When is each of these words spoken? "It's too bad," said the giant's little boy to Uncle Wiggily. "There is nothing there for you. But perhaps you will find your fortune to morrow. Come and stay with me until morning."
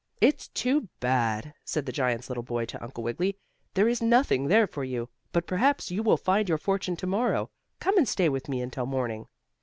"It's 0.19 0.47
too 0.47 0.89
bad," 0.99 1.53
said 1.63 1.85
the 1.85 1.91
giant's 1.91 2.27
little 2.27 2.41
boy 2.41 2.65
to 2.65 2.83
Uncle 2.83 3.03
Wiggily. 3.03 3.37
"There 3.75 3.87
is 3.87 4.01
nothing 4.01 4.47
there 4.47 4.65
for 4.65 4.83
you. 4.83 5.09
But 5.31 5.45
perhaps 5.45 5.91
you 5.91 6.01
will 6.01 6.17
find 6.17 6.49
your 6.49 6.57
fortune 6.57 6.95
to 6.95 7.05
morrow. 7.05 7.51
Come 7.79 7.99
and 7.99 8.07
stay 8.07 8.27
with 8.27 8.49
me 8.49 8.63
until 8.63 8.87
morning." 8.87 9.27